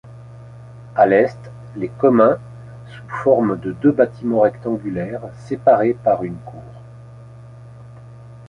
[0.95, 1.37] À l'est,
[1.75, 2.39] des communs
[2.87, 6.63] sous forme de deux bâtiments rectangulaires séparés par une cour.